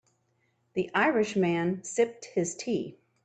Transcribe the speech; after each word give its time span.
The 0.73 0.89
Irish 0.95 1.35
man 1.35 1.83
sipped 1.83 2.25
his 2.25 2.55
tea. 2.55 2.97